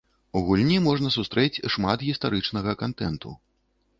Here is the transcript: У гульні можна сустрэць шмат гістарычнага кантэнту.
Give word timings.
У 0.39 0.41
гульні 0.45 0.77
можна 0.85 1.11
сустрэць 1.15 1.61
шмат 1.75 2.05
гістарычнага 2.07 2.75
кантэнту. 2.83 3.37